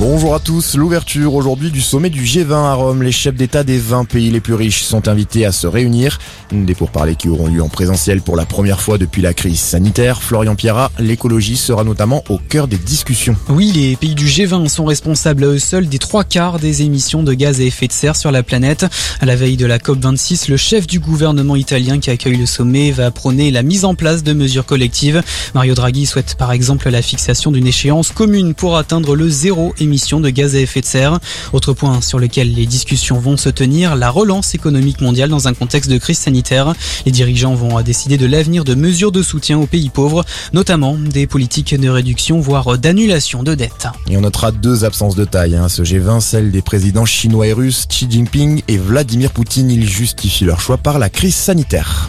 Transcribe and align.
Bonjour 0.00 0.34
à 0.34 0.40
tous. 0.40 0.76
L'ouverture 0.76 1.34
aujourd'hui 1.34 1.70
du 1.70 1.82
sommet 1.82 2.08
du 2.08 2.24
G20 2.24 2.54
à 2.54 2.72
Rome. 2.72 3.02
Les 3.02 3.12
chefs 3.12 3.34
d'État 3.34 3.64
des 3.64 3.76
20 3.76 4.06
pays 4.06 4.30
les 4.30 4.40
plus 4.40 4.54
riches 4.54 4.82
sont 4.82 5.08
invités 5.08 5.44
à 5.44 5.52
se 5.52 5.66
réunir. 5.66 6.18
Des 6.50 6.74
pourparlers 6.74 7.16
qui 7.16 7.28
auront 7.28 7.48
lieu 7.48 7.62
en 7.62 7.68
présentiel 7.68 8.22
pour 8.22 8.34
la 8.34 8.46
première 8.46 8.80
fois 8.80 8.96
depuis 8.96 9.20
la 9.20 9.34
crise 9.34 9.60
sanitaire. 9.60 10.22
Florian 10.22 10.54
Pierra, 10.54 10.90
l'écologie 10.98 11.58
sera 11.58 11.84
notamment 11.84 12.24
au 12.30 12.38
cœur 12.38 12.66
des 12.66 12.78
discussions. 12.78 13.36
Oui, 13.50 13.72
les 13.74 13.94
pays 13.94 14.14
du 14.14 14.24
G20 14.24 14.68
sont 14.68 14.86
responsables 14.86 15.44
à 15.44 15.48
eux 15.48 15.58
seuls 15.58 15.86
des 15.86 15.98
trois 15.98 16.24
quarts 16.24 16.58
des 16.58 16.80
émissions 16.80 17.22
de 17.22 17.34
gaz 17.34 17.60
à 17.60 17.64
effet 17.64 17.86
de 17.86 17.92
serre 17.92 18.16
sur 18.16 18.32
la 18.32 18.42
planète. 18.42 18.86
À 19.20 19.26
la 19.26 19.36
veille 19.36 19.58
de 19.58 19.66
la 19.66 19.76
COP26, 19.76 20.50
le 20.50 20.56
chef 20.56 20.86
du 20.86 20.98
gouvernement 20.98 21.56
italien 21.56 21.98
qui 21.98 22.08
accueille 22.08 22.38
le 22.38 22.46
sommet 22.46 22.90
va 22.90 23.10
prôner 23.10 23.50
la 23.50 23.62
mise 23.62 23.84
en 23.84 23.94
place 23.94 24.22
de 24.22 24.32
mesures 24.32 24.64
collectives. 24.64 25.22
Mario 25.54 25.74
Draghi 25.74 26.06
souhaite 26.06 26.36
par 26.36 26.52
exemple 26.52 26.88
la 26.88 27.02
fixation 27.02 27.52
d'une 27.52 27.66
échéance 27.66 28.12
commune 28.12 28.54
pour 28.54 28.78
atteindre 28.78 29.14
le 29.14 29.28
zéro 29.28 29.74
émission 29.78 29.89
de 29.90 30.30
gaz 30.30 30.54
à 30.54 30.60
effet 30.60 30.80
de 30.80 30.86
serre. 30.86 31.18
Autre 31.52 31.72
point 31.72 32.00
sur 32.00 32.18
lequel 32.18 32.54
les 32.54 32.66
discussions 32.66 33.18
vont 33.18 33.36
se 33.36 33.48
tenir, 33.48 33.96
la 33.96 34.10
relance 34.10 34.54
économique 34.54 35.00
mondiale 35.00 35.30
dans 35.30 35.48
un 35.48 35.54
contexte 35.54 35.90
de 35.90 35.98
crise 35.98 36.18
sanitaire. 36.18 36.74
Les 37.06 37.12
dirigeants 37.12 37.54
vont 37.54 37.80
décider 37.82 38.16
de 38.16 38.26
l'avenir 38.26 38.64
de 38.64 38.74
mesures 38.74 39.12
de 39.12 39.22
soutien 39.22 39.58
aux 39.58 39.66
pays 39.66 39.88
pauvres, 39.88 40.24
notamment 40.52 40.96
des 40.96 41.26
politiques 41.26 41.74
de 41.74 41.88
réduction, 41.88 42.40
voire 42.40 42.78
d'annulation 42.78 43.42
de 43.42 43.54
dettes. 43.54 43.88
Et 44.08 44.16
on 44.16 44.20
notera 44.20 44.52
deux 44.52 44.84
absences 44.84 45.16
de 45.16 45.24
taille. 45.24 45.56
Hein. 45.56 45.68
Ce 45.68 45.82
G20, 45.82 46.20
celle 46.20 46.50
des 46.50 46.62
présidents 46.62 47.06
chinois 47.06 47.48
et 47.48 47.52
russes 47.52 47.86
Xi 47.88 48.06
Jinping 48.08 48.62
et 48.68 48.76
Vladimir 48.76 49.32
Poutine. 49.32 49.70
Ils 49.70 49.88
justifient 49.88 50.44
leur 50.44 50.60
choix 50.60 50.78
par 50.78 50.98
la 50.98 51.10
crise 51.10 51.34
sanitaire. 51.34 52.08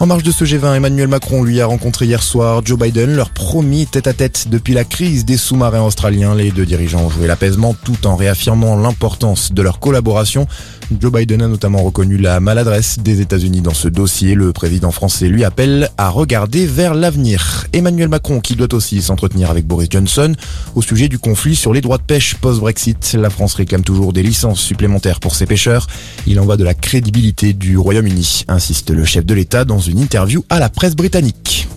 En 0.00 0.06
marge 0.06 0.22
de 0.22 0.32
ce 0.32 0.46
G20, 0.46 0.76
Emmanuel 0.76 1.08
Macron 1.08 1.42
lui 1.42 1.60
a 1.60 1.66
rencontré 1.66 2.06
hier 2.06 2.22
soir 2.22 2.62
Joe 2.64 2.78
Biden, 2.78 3.14
leur 3.14 3.28
premier 3.28 3.84
tête-à-tête 3.84 4.46
depuis 4.48 4.72
la 4.72 4.84
crise 4.84 5.26
des 5.26 5.36
sous-marins 5.36 5.82
australiens. 5.82 6.34
Les 6.34 6.52
deux 6.52 6.64
dirigeants 6.64 7.02
ont 7.02 7.10
joué 7.10 7.26
l'apaisement 7.26 7.76
tout 7.84 8.06
en 8.06 8.16
réaffirmant 8.16 8.76
l'importance 8.76 9.52
de 9.52 9.60
leur 9.60 9.78
collaboration. 9.78 10.46
Joe 10.98 11.12
Biden 11.12 11.42
a 11.42 11.48
notamment 11.48 11.82
reconnu 11.82 12.16
la 12.16 12.40
maladresse 12.40 12.98
des 12.98 13.20
États-Unis 13.20 13.60
dans 13.60 13.74
ce 13.74 13.88
dossier. 13.88 14.34
Le 14.34 14.54
président 14.54 14.90
français 14.90 15.28
lui 15.28 15.44
appelle 15.44 15.90
à 15.98 16.08
regarder 16.08 16.64
vers 16.64 16.94
l'avenir. 16.94 17.66
Emmanuel 17.74 18.08
Macron 18.08 18.40
qui 18.40 18.56
doit 18.56 18.72
aussi 18.72 19.02
s'entretenir 19.02 19.50
avec 19.50 19.66
Boris 19.66 19.88
Johnson 19.90 20.32
au 20.74 20.80
sujet 20.80 21.08
du 21.08 21.18
conflit 21.18 21.54
sur 21.54 21.74
les 21.74 21.82
droits 21.82 21.98
de 21.98 22.02
pêche 22.02 22.36
post-Brexit. 22.36 23.16
La 23.20 23.28
France 23.28 23.52
réclame 23.52 23.84
toujours 23.84 24.14
des 24.14 24.22
licences 24.22 24.60
supplémentaires 24.60 25.20
pour 25.20 25.34
ses 25.34 25.44
pêcheurs. 25.44 25.86
Il 26.26 26.40
en 26.40 26.46
va 26.46 26.56
de 26.56 26.64
la 26.64 26.72
crédibilité 26.72 27.52
du 27.52 27.76
Royaume-Uni, 27.76 28.44
insiste 28.48 28.90
le 28.90 29.04
chef 29.04 29.26
de 29.26 29.34
l'État 29.34 29.66
dans 29.66 29.89
une 29.90 29.98
interview 29.98 30.44
à 30.48 30.58
la 30.58 30.68
presse 30.68 30.96
britannique. 30.96 31.68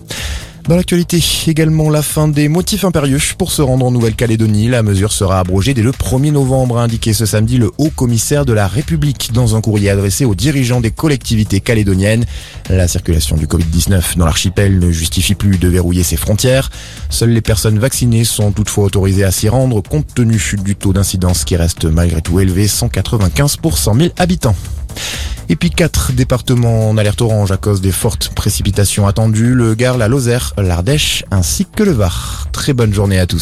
Dans 0.69 0.77
l'actualité, 0.77 1.21
également 1.47 1.89
la 1.89 2.01
fin 2.01 2.29
des 2.29 2.47
motifs 2.47 2.85
impérieux 2.85 3.19
pour 3.37 3.51
se 3.51 3.61
rendre 3.61 3.85
en 3.85 3.91
Nouvelle-Calédonie. 3.91 4.69
La 4.69 4.81
mesure 4.81 5.11
sera 5.11 5.39
abrogée 5.39 5.73
dès 5.73 5.81
le 5.81 5.91
1er 5.91 6.31
novembre, 6.31 6.77
a 6.77 6.83
indiqué 6.83 7.11
ce 7.11 7.25
samedi 7.25 7.57
le 7.57 7.69
haut 7.77 7.89
commissaire 7.89 8.45
de 8.45 8.53
la 8.53 8.69
République 8.69 9.31
dans 9.33 9.57
un 9.57 9.61
courrier 9.61 9.89
adressé 9.89 10.23
aux 10.23 10.35
dirigeants 10.35 10.79
des 10.79 10.91
collectivités 10.91 11.59
calédoniennes. 11.59 12.23
La 12.69 12.87
circulation 12.87 13.35
du 13.35 13.45
Covid-19 13.45 14.15
dans 14.15 14.23
l'archipel 14.23 14.79
ne 14.79 14.89
justifie 14.89 15.35
plus 15.35 15.57
de 15.57 15.67
verrouiller 15.67 16.03
ses 16.03 16.15
frontières. 16.15 16.71
Seules 17.09 17.31
les 17.31 17.41
personnes 17.41 17.77
vaccinées 17.77 18.23
sont 18.23 18.53
toutefois 18.53 18.85
autorisées 18.85 19.25
à 19.25 19.31
s'y 19.31 19.49
rendre 19.49 19.83
compte 19.83 20.13
tenu 20.15 20.41
du 20.63 20.77
taux 20.77 20.93
d'incidence 20.93 21.43
qui 21.43 21.57
reste 21.57 21.83
malgré 21.83 22.21
tout 22.21 22.39
élevé, 22.39 22.69
195 22.69 23.57
pour 23.57 23.77
100 23.77 23.95
000 23.95 24.09
habitants. 24.17 24.55
Et 25.53 25.55
puis 25.55 25.69
quatre 25.69 26.13
départements 26.13 26.89
en 26.89 26.97
alerte 26.97 27.21
orange 27.21 27.51
à 27.51 27.57
cause 27.57 27.79
des 27.79 27.91
fortes 27.91 28.29
précipitations 28.33 29.05
attendues, 29.05 29.53
le 29.53 29.75
Gard, 29.75 29.99
la 29.99 30.07
Lozère, 30.07 30.55
l'Ardèche 30.57 31.25
ainsi 31.29 31.67
que 31.67 31.83
le 31.83 31.91
Var. 31.91 32.47
Très 32.51 32.73
bonne 32.73 32.91
journée 32.91 33.19
à 33.19 33.27
tous. 33.27 33.41